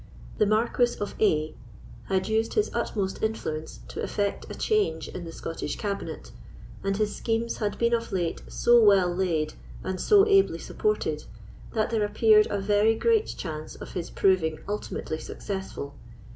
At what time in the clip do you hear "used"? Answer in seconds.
2.27-2.55